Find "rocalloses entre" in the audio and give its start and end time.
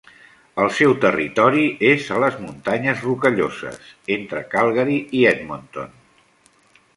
3.09-4.43